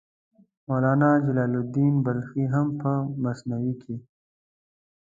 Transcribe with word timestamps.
مولانا 0.67 1.09
جلال 1.25 1.53
الدین 1.61 1.93
بلخي 2.05 2.43
هم 2.53 2.67
په 2.81 2.91
مثنوي 3.23 3.73
کې. 3.81 3.95